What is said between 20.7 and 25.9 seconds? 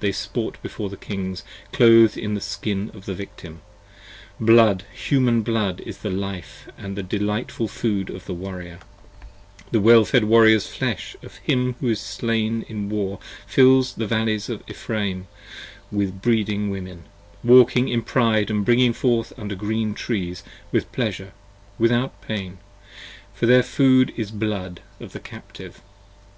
With pleasure, without pain, for their food is blood of the Captive.